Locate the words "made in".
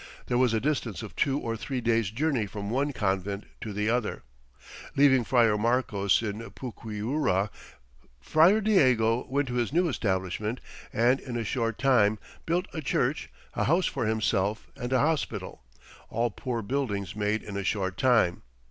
17.15-17.55